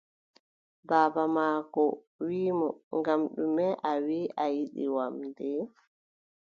Baaba 0.89 1.23
maako 1.35 1.83
wii 2.25 2.51
mo: 2.59 2.69
ngam 2.97 3.21
ɗume 3.35 3.65
a 3.89 3.91
wii 4.05 4.31
a 4.43 4.45
yiɗi 4.55 4.83
wamnde? 4.95 5.49